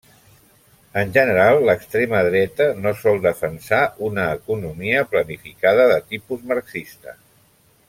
En 1.01 1.11
general 1.17 1.59
l'extrema 1.67 2.21
dreta 2.29 2.67
no 2.85 2.95
sol 3.03 3.21
defensar 3.27 3.83
una 4.09 4.25
economia 4.39 5.05
planificada 5.13 5.87
de 5.95 6.01
tipus 6.15 6.51
marxista. 6.55 7.17